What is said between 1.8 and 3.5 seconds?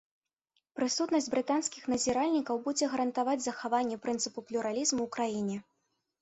назіральнікаў будзе гарантаваць